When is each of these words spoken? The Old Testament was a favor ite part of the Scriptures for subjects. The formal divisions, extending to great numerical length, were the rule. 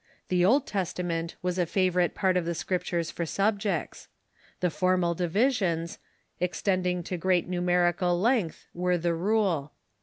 The 0.29 0.43
Old 0.43 0.65
Testament 0.65 1.35
was 1.43 1.59
a 1.59 1.67
favor 1.67 1.99
ite 2.01 2.15
part 2.15 2.35
of 2.35 2.43
the 2.43 2.55
Scriptures 2.55 3.11
for 3.11 3.23
subjects. 3.23 4.07
The 4.59 4.71
formal 4.71 5.13
divisions, 5.13 5.99
extending 6.39 7.03
to 7.03 7.17
great 7.17 7.47
numerical 7.47 8.19
length, 8.19 8.65
were 8.73 8.97
the 8.97 9.13
rule. 9.13 9.73